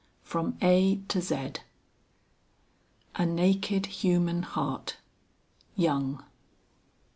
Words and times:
FROM 0.23 0.57
A. 0.63 0.95
TO 1.07 1.21
Z. 1.21 1.51
"A 3.17 3.23
naked 3.23 3.85
human 3.85 4.41
heart." 4.41 4.97
YOUNG. 5.75 6.23